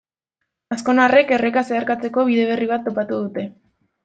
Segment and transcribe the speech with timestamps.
[0.75, 3.47] Azkonarrek erreka zeharkatzeko bide berri bat topatu dute.